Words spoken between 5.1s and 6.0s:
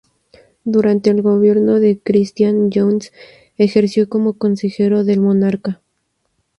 monarca.